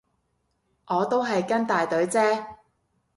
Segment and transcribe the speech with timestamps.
[0.87, 2.55] 我都係跟大隊啫